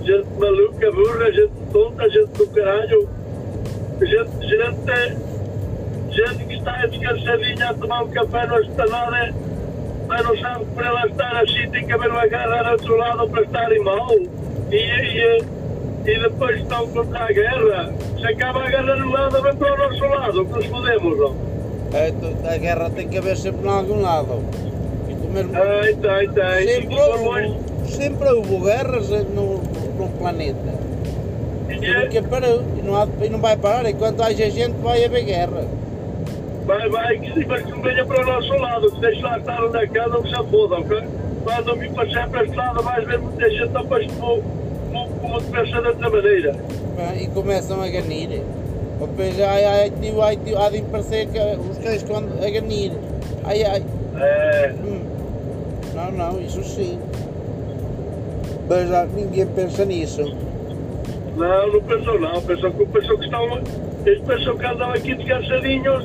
Gente 0.05 0.28
maluca, 0.38 0.93
burra, 0.93 1.33
gente 1.33 1.52
tonta, 1.73 2.09
gente 2.09 2.28
do 2.28 2.47
caralho. 2.47 3.09
Gente, 4.00 4.49
gente, 4.49 5.16
gente 6.12 6.45
que 6.47 6.55
está 6.55 6.87
descansadinha 6.87 7.71
a 7.71 7.75
tomar 7.75 8.05
um 8.05 8.09
café 8.09 8.47
no 8.47 8.61
esplanada, 8.61 9.35
mas 10.06 10.25
não 10.25 10.36
sabe 10.38 10.64
que 10.64 10.70
para 10.72 10.86
ela 10.88 11.06
estar 11.06 11.36
assim 11.42 11.70
tem 11.70 11.86
que 11.86 11.92
haver 11.92 12.10
uma 12.10 12.26
guerra 12.26 12.76
lado 12.96 13.28
para 13.28 13.42
estarem 13.42 13.82
mal. 13.82 14.08
E, 14.70 14.76
e, 14.76 15.44
e 16.06 16.18
depois 16.20 16.60
estão 16.60 16.86
contra 16.88 17.25
a 17.25 17.32
guerra. 17.32 17.92
Se 18.18 18.26
acaba 18.26 18.64
a 18.64 18.68
guerra 18.70 18.96
no 18.96 19.10
lado, 19.10 19.42
vem 19.42 19.56
para 19.56 19.75
o 19.75 19.76
nosso 19.76 20.04
lado, 20.04 20.44
que 20.44 20.52
nos 20.52 20.66
fodemos, 20.66 21.18
não? 21.18 21.36
é, 21.92 22.10
tu- 22.10 22.48
a 22.48 22.56
guerra 22.58 22.90
tem 22.90 23.08
que 23.08 23.18
haver 23.18 23.36
sempre 23.36 23.66
em 23.66 23.70
algum 23.70 24.00
lado. 24.02 24.42
Mesmo. 25.32 25.52
Tem, 25.52 25.96
tem, 25.96 26.30
tem. 26.30 26.68
Sempre 26.68 27.00
houve, 27.00 27.54
sempre 27.90 28.28
houve 28.30 28.56
guerras 28.64 29.10
no, 29.10 29.58
no 29.98 30.08
planeta. 30.18 30.75
e 31.68 32.16
é- 32.16 32.22
parou. 32.22 32.62
E 32.78 32.82
não, 32.82 32.96
há, 32.96 33.06
e 33.22 33.28
não 33.28 33.38
vai 33.40 33.56
parar. 33.56 33.88
Enquanto 33.88 34.22
haja 34.22 34.48
gente, 34.50 34.72
vai 34.82 35.04
haver 35.04 35.25
guerra. 35.25 35.64
Vai, 36.66 36.88
vai, 36.88 37.18
que, 37.18 37.46
mas 37.46 37.62
que 37.62 37.70
não 37.70 37.80
venha 37.80 38.04
para 38.04 38.23
o 38.23 38.26
nosso 38.26 38.52
lado, 38.54 38.90
que 38.90 39.00
deixe 39.00 39.23
lá 39.23 39.38
estar 39.38 39.64
onde 39.64 39.78
é 39.78 39.87
que 39.87 39.99
se 40.00 40.50
fodam, 40.50 40.80
ok? 40.80 41.02
Quando 41.44 41.94
para 41.94 42.11
sempre 42.11 42.44
este 42.44 42.56
lado, 42.56 42.82
vais 42.82 43.06
ver 43.06 43.18
muita 43.20 43.49
gente 43.49 43.68
depois 43.68 44.06
como, 44.12 44.42
como, 44.92 45.08
como 45.20 45.38
te 45.40 45.50
pensa 45.50 45.80
de 45.80 45.88
outra 45.88 46.11
maneira. 46.11 46.56
E 47.20 47.26
começam 47.28 47.80
a 47.82 47.88
ganir. 47.88 48.42
Depois 48.99 49.40
ai, 49.40 49.64
ai, 49.64 49.90
tio, 50.00 50.23
ai, 50.23 50.37
tio, 50.38 50.58
há 50.58 50.70
de 50.70 50.82
parecer 50.82 51.28
que 51.28 51.38
os 51.38 51.78
cães 51.78 51.96
estão 51.96 52.16
a 52.16 52.50
ganir. 52.50 52.92
Ai, 53.44 53.62
ai. 53.62 53.85
É, 54.18 54.75
Hum. 54.82 55.00
Não, 55.94 56.11
não, 56.12 56.40
isso 56.40 56.64
sim. 56.64 56.99
Mas 58.68 58.88
já 58.88 59.06
ninguém 59.06 59.46
pensa 59.46 59.85
nisso. 59.85 60.23
não, 61.37 61.73
não 61.73 61.82
pensou 61.82 62.18
não, 62.18 62.42
pensou 62.42 62.70
que, 62.73 62.87
pensou 62.87 63.18
que 63.18 63.25
estão, 63.25 63.61
eles 64.04 64.20
pensam 64.23 64.56
que 64.58 64.66
andam 64.66 64.90
aqui 64.90 65.14
descansadinhos, 65.14 66.04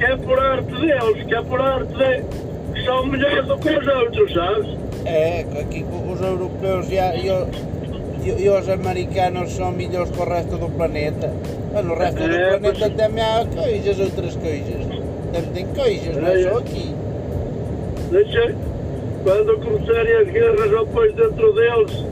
que 0.00 0.06
é 0.06 0.16
por 0.16 0.38
arte 0.40 0.70
deles, 0.80 1.26
que 1.26 1.34
é 1.34 1.42
por 1.42 1.60
arte 1.60 1.92
de, 1.92 2.22
que 2.74 2.84
são 2.86 3.04
melhores 3.06 3.46
do 3.46 3.58
que 3.58 3.68
os 3.68 3.86
outros, 3.86 4.32
sabes? 4.32 4.66
É, 5.04 5.44
que 5.70 5.84
os 5.84 6.20
europeus 6.22 6.88
e, 6.90 6.94
e, 6.94 8.28
e- 8.30 8.44
e 8.44 8.48
os 8.48 8.68
americanos 8.68 9.52
são 9.52 9.70
melhores 9.72 10.10
que 10.10 10.18
o 10.20 10.24
resto 10.24 10.56
do 10.56 10.70
planeta. 10.70 11.30
Mas 11.72 11.84
no 11.84 11.94
resto 11.94 12.16
do 12.16 12.24
É, 12.34 12.58
planeta 12.58 12.78
mas- 12.88 12.94
também 12.96 13.22
há 13.24 13.44
coisas, 13.44 14.00
outras 14.00 14.36
coisas. 14.36 14.86
Também 15.32 15.50
tem 15.52 15.66
coisas, 15.66 16.16
não 16.16 16.28
é 16.28 16.40
É, 16.40 16.42
só 16.44 16.48
é. 16.48 16.60
aqui. 16.62 16.94
Deixa, 18.10 18.54
quando 19.22 19.58
começarem 19.58 20.16
as 20.16 20.28
guerras 20.28 20.70
depois 20.70 21.14
dentro 21.14 21.52
deles 21.52 22.04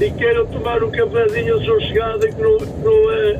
e 0.00 0.10
queiram 0.12 0.46
tomar 0.46 0.82
um 0.82 0.90
cafezinho 0.90 1.62
sossegado 1.62 2.26
e 2.26 2.32
que 2.32 2.42
não, 2.42 2.56
que 2.58 2.66
não 2.82 3.10
é 3.12 3.38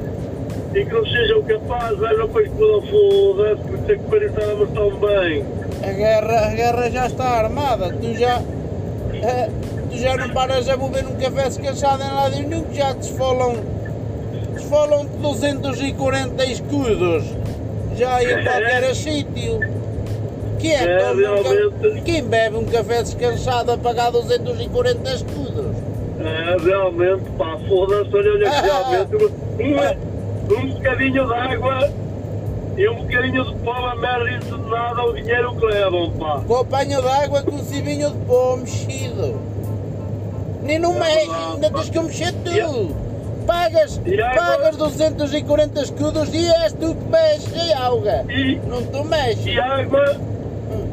e 0.75 0.85
que 0.85 0.93
não 0.93 1.05
sejam 1.05 1.43
capazes, 1.43 1.99
não 1.99 2.27
depois 2.27 2.49
pela 2.53 2.83
foda-se, 2.83 3.63
porque 3.69 3.97
que 3.97 4.05
pariu 4.11 4.29
estávamos 4.29 4.69
tão 4.71 4.91
bem. 4.97 5.45
A 5.83 5.93
guerra, 5.93 6.47
a 6.47 6.55
guerra 6.55 6.91
já 6.91 7.07
está 7.07 7.25
armada, 7.25 7.93
tu 8.01 8.15
já. 8.15 8.41
eh, 9.23 9.51
tu 9.91 9.99
já 9.99 10.17
não 10.17 10.31
paras 10.31 10.69
a 10.69 10.77
beber 10.77 11.07
um 11.07 11.15
café 11.17 11.49
descansado 11.49 12.03
em 12.03 12.07
lado 12.15 12.37
nenhum, 12.37 12.63
que 12.65 12.77
já 12.77 12.95
te 12.95 13.03
esfolam. 13.03 13.55
te 14.55 14.63
esfolam 14.63 15.07
de 15.07 15.17
240 15.19 16.45
escudos. 16.45 17.25
Já 17.97 18.23
em 18.23 18.45
qualquer 18.45 18.95
sítio. 18.95 19.59
Que 20.61 20.73
é, 20.73 20.85
É, 20.85 21.13
realmente. 21.15 22.03
Quem 22.05 22.23
bebe 22.23 22.57
um 22.57 22.65
café 22.65 23.03
descansado 23.03 23.73
a 23.73 23.79
pagar 23.79 24.11
240 24.13 25.11
escudos? 25.11 25.77
É, 26.21 26.57
realmente, 26.63 27.25
pá, 27.39 27.59
foda-se, 27.67 28.15
olha, 28.15 28.33
olha, 28.33 28.51
que 28.51 28.61
realmente, 28.61 29.33
um 30.55 30.69
bocadinho 30.75 31.27
de 31.27 31.35
água 31.35 31.91
e 32.77 32.89
um 32.89 32.95
bocadinho 32.97 33.45
de 33.45 33.55
pó, 33.57 33.73
a 33.73 33.97
merda 33.97 34.31
isso 34.31 34.57
de 34.59 34.71
nada, 34.71 35.03
o 35.05 35.13
dinheiro 35.13 35.55
que 35.57 35.67
levam, 35.67 36.11
pá. 36.13 36.41
Com 36.47 36.57
apanho 36.57 37.03
de 37.03 37.09
água 37.09 37.43
com 37.43 37.59
civinho 37.59 38.11
de 38.11 38.19
pó 38.27 38.57
mexido. 38.57 39.41
Nem 40.63 40.79
no 40.79 40.93
mexe, 40.95 41.31
ainda 41.31 41.71
tens 41.71 41.91
que 41.91 42.01
mexer 42.01 42.33
tudo. 42.33 42.95
Pagas, 43.47 44.01
pagas 44.37 44.77
240 44.77 45.81
escudos 45.83 46.33
e 46.33 46.47
és 46.63 46.73
tu 46.75 46.95
que 46.95 47.05
mexes 47.11 47.73
a 47.73 47.87
água. 47.87 48.25
E, 48.29 48.61
Não 48.69 48.83
tu 48.85 49.05
mexes. 49.05 49.47
e 49.47 49.59
água, 49.59 50.17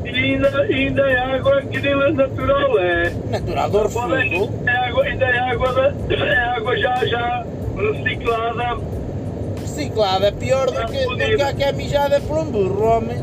e 0.06 0.10
ainda, 0.10 0.62
ainda 0.62 1.02
é 1.04 1.36
água 1.36 1.62
que 1.62 1.80
nem 1.80 1.92
é 1.92 2.12
natural, 2.12 2.80
é. 2.80 3.12
Natural 3.30 3.70
do 3.70 3.84
refugo. 3.84 4.54
É 4.66 4.72
água, 4.72 5.04
ainda 5.04 5.26
é 5.26 5.40
água, 5.40 5.94
é 6.10 6.38
água 6.58 6.78
já, 6.78 7.06
já 7.06 7.46
reciclada. 7.76 8.97
Reciclada, 9.78 10.32
pior 10.32 10.72
do 10.72 10.86
que, 10.88 11.06
do 11.06 11.16
que 11.16 11.42
a 11.42 11.54
que 11.54 11.64
é 11.64 11.72
mijada 11.72 12.20
por 12.22 12.40
um 12.40 12.46
burro, 12.46 12.84
homem. 12.84 13.18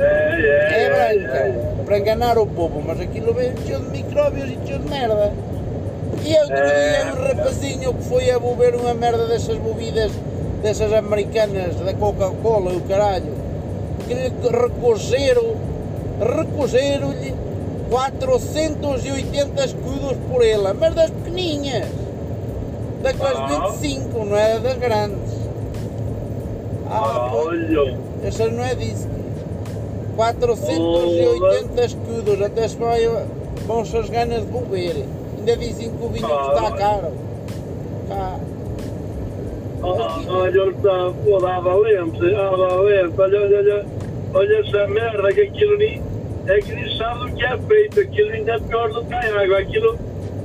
É, 0.00 0.02
é, 0.02 0.72
É 0.72 0.82
é, 0.82 1.20
branca. 1.52 1.84
Para 1.84 1.98
enganar 1.98 2.36
o 2.36 2.46
povo, 2.48 2.82
mas 2.84 3.00
aquilo 3.00 3.32
vem 3.32 3.52
cheio 3.64 3.78
de 3.78 3.90
micróbios 3.90 4.50
e 4.50 4.58
cheio 4.66 4.80
de 4.80 4.88
merda. 4.88 5.32
E 6.24 6.36
outro 6.36 6.56
dia 6.56 7.14
um 7.14 7.28
rapazinho 7.28 7.94
que 7.94 8.02
foi 8.04 8.28
a 8.28 8.40
beber 8.40 8.74
uma 8.74 8.92
merda 8.92 9.28
dessas 9.28 9.56
bebidas, 9.56 10.10
dessas 10.62 10.92
americanas, 10.92 11.76
da 11.76 11.94
Coca-Cola 11.94 12.72
e 12.72 12.76
o 12.76 12.80
caralho, 12.80 13.32
que 14.08 14.14
lhe 14.14 14.32
recogeram, 14.50 15.54
recogeram-lhe 16.18 17.34
480 17.88 19.64
escudos 19.64 20.16
por 20.28 20.44
ela, 20.44 20.74
mas 20.74 20.92
das 20.92 21.10
pequeninhas, 21.10 21.86
daquelas 23.00 23.38
Ah. 23.38 23.68
25, 23.68 24.24
não 24.24 24.36
é 24.36 24.58
das 24.58 24.76
grandes. 24.78 25.23
Ah, 26.96 27.30
Olha, 27.34 27.96
essa 28.22 28.48
não 28.48 28.64
é 28.64 28.74
disso. 28.74 29.08
480 30.16 31.84
escudos, 31.84 32.40
até 32.40 32.68
se 32.68 32.76
vai, 32.76 33.00
vão-se 33.66 33.96
as 33.96 34.08
ganas 34.08 34.42
de 34.46 34.52
beber. 34.52 35.04
Ainda 35.38 35.56
dizem 35.56 35.90
que 35.90 36.04
o 36.04 36.08
vinho 36.08 36.26
Ah. 36.26 36.52
está 36.54 36.70
caro. 36.72 37.12
Cá. 38.08 38.38
Olha, 39.82 40.70
está, 40.70 41.12
pô, 41.24 41.38
dá 41.40 41.60
valente, 41.60 42.34
ah, 42.34 42.50
valente, 42.56 43.12
olha, 43.20 43.40
olha, 43.42 43.58
olha, 43.58 43.86
olha 44.32 44.58
essa 44.60 44.86
merda, 44.88 45.32
que 45.32 45.42
aquilo 45.42 45.76
nem, 45.76 46.02
é 46.46 46.58
que 46.60 46.72
nem 46.74 46.96
sabe 46.96 47.30
do 47.30 47.36
que 47.36 47.44
é 47.44 47.58
feito, 47.58 48.00
aquilo 48.00 48.30
ainda 48.30 48.52
é 48.52 48.58
pior 48.60 48.90
do 48.92 49.04
que 49.04 49.12
a 49.14 49.42
água, 49.42 49.58
aquilo, 49.58 49.98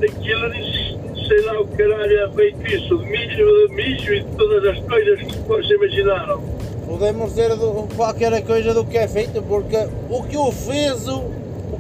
aquilo 0.04 0.50
nem 0.50 0.89
sei 1.30 1.42
lá 1.46 1.62
o 1.62 1.68
caralho 1.68 2.20
é 2.20 2.30
feito 2.32 2.68
isso, 2.68 2.98
de 2.98 3.06
milho, 3.06 3.68
de 3.70 3.74
mijo 3.76 4.14
e 4.14 4.20
de 4.24 4.36
todas 4.36 4.66
as 4.78 4.80
coisas 4.86 5.20
que 5.22 5.38
vocês 5.48 5.70
imaginaram. 5.72 6.42
Podemos 6.86 7.30
dizer 7.30 7.56
do- 7.56 7.88
qualquer 7.96 8.42
coisa 8.44 8.74
do 8.74 8.84
que 8.84 8.98
é 8.98 9.08
feito, 9.08 9.42
porque 9.44 9.78
o 10.10 10.24
que 10.24 10.36
o 10.38 10.52
fez, 10.52 11.08
o, 11.08 11.22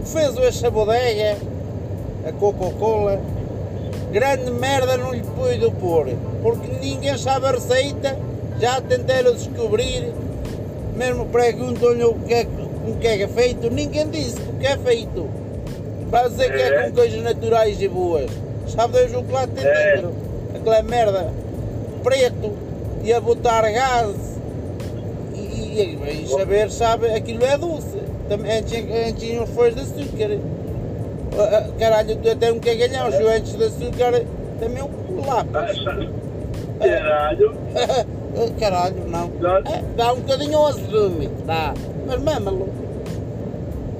que 0.04 0.10
fez 0.10 0.38
essa 0.38 0.70
bodega, 0.70 1.36
a 2.28 2.32
Coca-Cola, 2.32 3.20
grande 4.12 4.52
merda 4.52 4.98
não 4.98 5.12
lhe 5.14 5.22
pude 5.22 5.72
pôr, 5.80 6.08
porque 6.44 6.68
ninguém 6.82 7.18
sabe 7.18 7.48
a 7.48 7.52
receita, 7.52 8.18
já 8.62 8.80
tentaram 8.82 9.34
descobrir, 9.34 10.14
mesmo 10.96 11.26
perguntam-lhe 11.26 12.04
o 12.04 12.14
que, 12.14 12.34
é, 12.34 12.44
com 12.46 12.98
que 13.00 13.08
é 13.08 13.28
feito, 13.28 13.70
ninguém 13.72 14.08
disse 14.10 14.40
o 14.42 14.60
que 14.60 14.68
é 14.68 14.78
feito. 14.78 15.28
Vai 16.12 16.28
dizer 16.30 16.52
que 16.52 16.62
é 16.62 16.68
É. 16.68 16.84
com 16.90 16.96
coisas 16.96 17.22
naturais 17.24 17.82
e 17.82 17.88
boas. 17.88 18.30
Sabe 18.70 18.94
Deus 18.94 19.14
o 19.14 19.24
que 19.24 19.32
lá 19.32 19.48
tem 19.48 19.66
É. 19.66 19.96
dentro? 19.96 20.14
Aquela 20.56 20.82
merda 20.84 21.32
preto 22.04 22.54
e 23.04 23.14
a 23.14 23.20
botar 23.22 23.62
gás 23.72 24.38
e, 25.34 25.40
e, 25.40 26.24
e 26.24 26.28
saber, 26.28 26.70
sabe, 26.72 27.08
aquilo 27.08 27.44
é 27.46 27.58
doce. 27.58 27.98
Também 28.28 28.60
enchem 28.60 29.10
enchem 29.10 29.42
os 29.44 29.50
folhos 29.50 29.76
de 29.76 29.82
açúcar. 29.82 30.38
Ah, 31.38 31.58
ah, 31.58 31.70
Caralho, 31.80 32.16
tu 32.18 32.30
até 32.30 32.52
um 32.52 32.60
cagalhão, 32.60 33.12
se 33.12 33.22
eu 33.22 33.36
enches 33.36 33.56
de 33.58 33.64
açúcar, 33.66 34.24
também 34.60 34.84
um 34.84 35.26
lápis. 35.26 35.84
Caralho, 36.80 37.56
Caralho, 38.60 38.96
não. 39.08 39.30
Dá- 39.40 39.62
É, 39.72 39.84
dá 39.98 40.14
um 40.14 40.18
bocadinho 40.22 40.58
ao 40.58 40.68
azedume, 40.68 41.30
dá. 41.46 41.74
Mas 42.08 42.22
mamalo. 42.22 42.70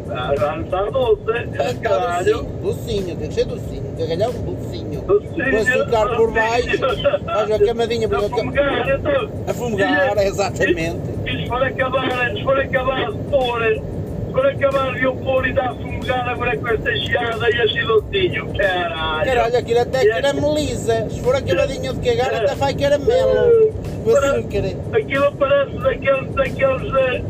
ah, 0.10 0.34
já 0.38 0.56
não 0.56 0.64
está 0.64 0.84
doce, 0.90 1.22
É 1.60 1.74
caralho. 1.76 2.44
docinho, 2.44 2.62
docinho, 2.62 3.16
tem 3.18 3.28
que 3.28 3.34
ser 3.34 3.46
docinho, 3.46 3.79
cagalhão 4.00 4.32
docinho. 4.32 5.02
Com 5.02 5.58
açúcar 5.58 6.16
por 6.16 6.32
baixo, 6.32 6.78
faz 7.26 7.50
uma 7.50 7.60
camadinha 7.60 8.08
A 8.08 8.10
para 8.10 8.22
fumegar, 8.30 8.90
então. 8.90 9.30
a 9.48 9.54
fumegar, 9.54 10.18
E- 10.18 10.24
exatamente. 10.28 11.00
E 11.26 11.32
se 11.44 11.48
for 11.48 11.64
acabar, 11.64 12.32
se 12.36 12.44
for 12.44 12.60
acabar 12.60 13.12
de 13.12 13.18
pôr, 13.30 13.62
se 13.64 14.32
for 14.32 14.46
acabar 14.46 14.94
de 14.94 15.04
eu 15.04 15.16
pôr 15.16 15.48
e 15.48 15.54
dar 15.54 15.74
fumegar 15.76 16.30
agora 16.30 16.58
com 16.58 16.68
esta 16.68 16.96
geada 16.98 17.50
e 17.50 17.62
assim 17.62 17.82
docinho, 17.86 18.54
caralho. 18.58 19.26
Caralho, 19.26 19.58
aquilo 19.58 19.80
até 19.80 20.04
E- 20.04 20.10
carameliza. 20.10 21.10
Se 21.10 21.22
for 21.22 21.36
acabadinho 21.36 21.94
de 21.94 22.10
cagar, 22.10 22.34
até 22.36 22.56
faz 22.56 22.76
caramelo. 22.76 23.74
Com 24.04 24.12
açúcar. 24.12 24.98
Aquilo 24.98 25.32
parece 25.36 25.78
daqueles, 25.80 26.34
daqueles 26.36 26.94
eh, 26.94 27.22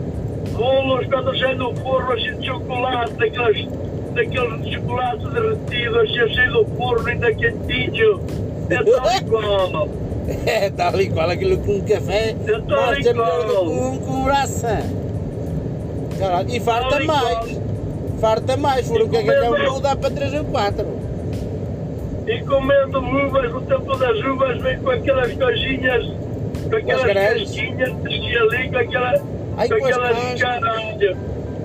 rolos 0.54 1.06
quando 1.08 1.38
sai 1.40 1.56
do 1.56 1.74
forno 1.78 2.12
assim 2.12 2.36
de 2.38 2.46
chocolate, 2.48 3.14
daqueles, 3.14 3.68
daqueles 4.14 4.62
de 4.64 4.76
chocolate 4.76 5.28
derretido, 5.30 6.00
assim 6.00 6.34
cheio 6.36 6.52
do 6.54 6.66
forno 6.78 7.08
ainda 7.08 7.34
quentinho. 7.34 8.20
É 8.70 8.84
tal 8.84 9.12
e 9.12 9.22
qual. 9.30 9.90
É, 10.46 10.70
tal 10.70 11.02
e 11.02 11.10
qual 11.10 11.30
aquilo 11.30 11.58
com 11.60 11.72
um 11.74 11.82
café. 11.82 12.36
Melhor 12.46 12.62
do 12.62 13.10
igual. 13.10 13.66
que 13.66 13.72
um 13.72 13.98
com 14.00 14.24
braça. 14.24 14.84
Caralho, 16.20 16.50
e 16.54 16.60
farta 16.60 16.90
Tal 16.90 17.02
e 17.02 17.08
mais. 17.08 17.24
qual. 17.38 17.48
Farta 18.20 18.58
mais. 18.58 18.86
Se 18.86 18.92
for 18.92 19.02
E 19.02 19.04
um 19.04 19.10
cagalhão 19.10 19.48
comendo- 19.54 19.66
não 19.72 19.82
dá 19.82 19.96
para 19.96 20.10
3 20.12 20.34
ou 20.34 20.44
4. 20.46 20.86
E 22.28 22.42
comendo 22.44 23.00
uvas, 23.00 23.52
no 23.52 23.62
tempo 23.62 23.96
das 23.98 24.20
uvas, 24.20 24.62
vem 24.62 24.78
com 24.80 24.90
aquelas 24.92 25.34
coisinhas, 25.34 26.06
com 26.70 26.76
aquelas 26.76 27.14
casquinhas 27.14 27.90
que 28.04 28.38
ali, 28.38 28.70
com, 28.70 28.78
aquela, 28.78 29.22
Ai, 29.58 29.68
com 29.70 29.80
com 29.80 29.86
as 29.86 29.92
aquelas 29.98 30.18
cascas. 30.18 30.42
caralho. 30.42 31.18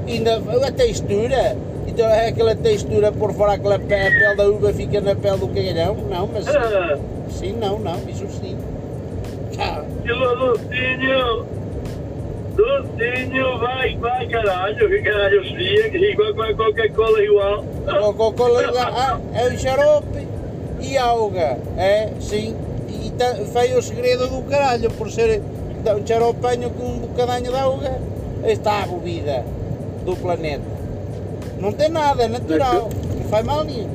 Ainda 0.08 0.36
a 0.68 0.72
textura. 0.72 1.56
Então 1.94 2.08
é 2.08 2.26
aquela 2.26 2.56
textura 2.56 3.12
por 3.12 3.32
fora, 3.32 3.52
aquela 3.52 3.78
pele, 3.78 4.08
a 4.08 4.10
pele 4.10 4.34
da 4.34 4.48
uva 4.48 4.72
fica 4.72 5.00
na 5.00 5.14
pele 5.14 5.38
do 5.38 5.46
cagalhão? 5.46 5.94
Não, 6.10 6.26
mas 6.26 6.48
Ah, 6.48 6.98
sim, 7.30 7.52
não, 7.52 7.78
não, 7.78 7.96
isso 8.08 8.26
sim. 8.30 8.58
Aquilo 9.56 10.34
docinho, 10.34 11.46
docinho, 12.56 13.58
vai, 13.60 13.96
vai, 13.98 14.26
caralho, 14.26 14.88
que 14.88 15.02
caralho 15.02 15.40
que 15.40 15.96
igual 16.10 16.34
com 16.34 16.42
a 16.42 16.54
Coca-Cola 16.54 17.22
igual. 17.22 17.64
Coca-Cola 17.86 18.62
ah, 18.76 19.20
é 19.32 19.48
um 19.50 19.56
xarope 19.56 20.26
e 20.80 20.98
alga, 20.98 21.58
é, 21.78 22.10
sim. 22.18 22.56
E 22.88 23.10
tá, 23.12 23.36
foi 23.52 23.72
o 23.72 23.80
segredo 23.80 24.26
do 24.26 24.42
caralho, 24.50 24.90
por 24.90 25.08
ser 25.08 25.40
um 25.96 26.04
xaropenho 26.04 26.70
com 26.70 26.86
um 26.86 26.98
bocadinho 26.98 27.52
de 27.52 27.56
alga, 27.56 28.00
está 28.44 28.82
a 28.82 28.86
bebida 28.88 29.44
do 30.04 30.16
planeta. 30.16 30.74
Não 31.60 31.72
tem 31.72 31.88
nada, 31.88 32.24
é 32.24 32.28
natural, 32.28 32.88
não 33.16 33.28
faz 33.28 33.44
mal 33.44 33.64
nenhum. 33.64 33.88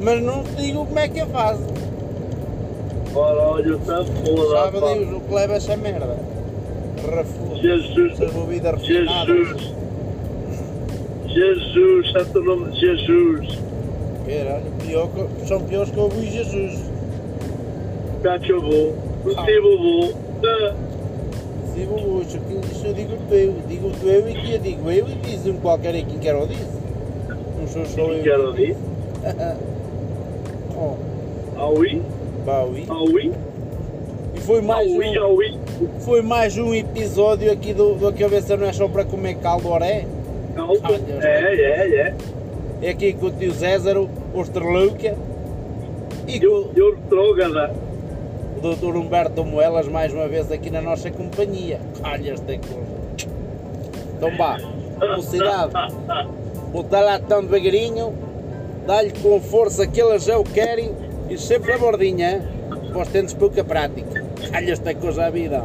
Mas 0.00 0.22
não 0.22 0.42
te 0.42 0.56
digo 0.56 0.84
como 0.84 0.98
é 0.98 1.08
que 1.08 1.20
a 1.20 1.26
faz. 1.26 1.58
Ora, 3.14 3.40
olha, 3.40 3.74
está 3.76 4.04
foda, 4.04 4.56
Sabe. 4.56 4.80
Deus 4.80 5.16
o 5.16 5.20
que 5.20 5.34
leva 5.34 5.54
essa 5.54 5.76
merda? 5.76 6.16
Jesus, 7.62 8.18
bebidas 8.18 8.80
refinadas. 8.80 9.26
Jesus, 9.26 9.72
Jesus, 11.28 12.12
santo 12.12 12.42
nome 12.42 12.72
de 12.72 12.80
Jesus. 12.80 13.58
Caralho, 14.26 14.64
pior 14.84 15.08
que- 15.08 15.46
são 15.46 15.60
piores 15.62 15.90
que 15.90 15.98
eu 15.98 16.08
vi 16.08 16.30
Jesus. 16.30 16.90
Cachorro, 18.22 18.94
possível, 19.22 20.14
ah, 20.44 20.74
Digo 21.76 21.94
hoje, 21.94 22.40
que 22.40 22.54
isso 22.72 22.86
eu 22.86 22.94
digo 22.94 23.12
eu, 23.30 23.54
digo 23.68 23.92
eu 24.02 24.30
e 24.30 24.32
que 24.32 24.58
digo 24.58 24.90
eu 24.90 25.06
e 25.06 25.14
diz 25.16 25.46
um 25.46 25.58
qualquer 25.58 25.94
aí 25.94 26.06
quem 26.06 26.18
quer 26.18 26.34
o 26.34 26.46
diz. 26.46 26.66
Não 27.60 27.68
sou 27.68 27.84
só 27.84 28.00
eu. 28.12 28.22
quero 28.22 28.52
dizer, 28.54 28.76
oh, 30.74 30.94
aui, 31.60 32.00
Baui. 32.46 32.86
aui, 32.88 33.32
E 34.34 34.40
foi 34.40 34.62
mais 34.62 34.90
Ui, 34.90 35.18
um, 35.18 35.34
ui. 35.34 35.58
foi 36.00 36.22
mais 36.22 36.56
um 36.56 36.72
episódio 36.74 37.52
aqui 37.52 37.74
do, 37.74 37.94
do 37.94 38.10
Cabeça 38.14 38.56
Não 38.56 38.68
é 38.68 38.72
só 38.72 38.88
para 38.88 39.04
comer 39.04 39.36
caldo 39.36 39.68
oré. 39.68 40.06
É, 41.20 41.28
é, 41.28 42.00
é. 42.00 42.14
É 42.80 42.88
aqui 42.88 43.12
com 43.12 43.26
o 43.26 43.30
tio 43.30 43.52
César, 43.52 43.98
o 43.98 44.08
Estrelúquia. 44.40 45.14
E 46.26 46.36
E 46.36 46.40
com 46.40 46.46
o, 46.46 46.70
e 46.74 46.80
doutor 48.60 48.96
Humberto 48.96 49.44
Moelas 49.44 49.88
mais 49.88 50.12
uma 50.12 50.26
vez 50.28 50.50
aqui 50.50 50.70
na 50.70 50.80
nossa 50.80 51.10
companhia. 51.10 51.80
Calhas 52.02 52.40
tem 52.40 52.60
coisa. 52.60 52.86
Então 54.16 54.36
vá, 54.36 54.58
velocidade. 54.98 55.72
Botar 56.72 57.00
lá 57.00 57.18
tão 57.18 57.42
devagarinho, 57.42 58.14
dá-lhe 58.86 59.12
com 59.22 59.40
força 59.40 59.86
que 59.86 60.00
elas 60.00 60.24
já 60.24 60.38
o 60.38 60.44
querem 60.44 60.94
e 61.28 61.38
sempre 61.38 61.72
a 61.72 61.78
bordinha? 61.78 62.42
Para 62.92 63.02
os 63.02 63.08
tentes 63.08 63.34
pouca 63.34 63.62
prática. 63.62 64.24
Calhas 64.50 64.78
tem 64.78 64.96
coisa 64.96 65.26
a 65.26 65.30
vida. 65.30 65.64